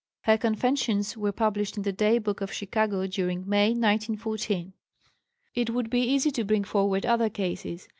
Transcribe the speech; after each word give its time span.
(Her 0.21 0.35
"Confessions" 0.35 1.15
were 1.15 1.31
published 1.31 1.77
in 1.77 1.83
the 1.83 1.91
Day 1.93 2.17
Book 2.17 2.41
of 2.41 2.51
Chicago 2.51 3.05
during 3.05 3.47
May, 3.47 3.67
1914.) 3.67 4.73
It 5.53 5.69
would 5.69 5.91
be 5.91 6.01
easy 6.01 6.31
to 6.31 6.43
bring 6.43 6.63
forward 6.63 7.05
other 7.05 7.29
cases. 7.29 7.87